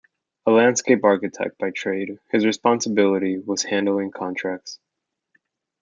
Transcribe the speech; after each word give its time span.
A 0.47 0.51
landscape 0.51 1.03
architect 1.03 1.59
by 1.59 1.69
trade, 1.69 2.17
his 2.31 2.43
responsibility 2.43 3.37
was 3.37 3.61
handling 3.61 4.09
contracts. 4.09 4.79